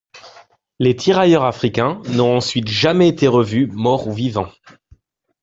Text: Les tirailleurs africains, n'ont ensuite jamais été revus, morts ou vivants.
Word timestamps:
Les 0.79 0.95
tirailleurs 0.95 1.43
africains, 1.43 2.01
n'ont 2.13 2.37
ensuite 2.37 2.67
jamais 2.67 3.07
été 3.09 3.27
revus, 3.27 3.67
morts 3.67 4.07
ou 4.07 4.13
vivants. 4.13 4.49